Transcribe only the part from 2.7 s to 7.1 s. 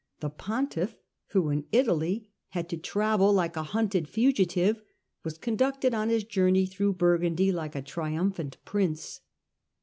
travel like a hunted fugitive, was conducted on his journey through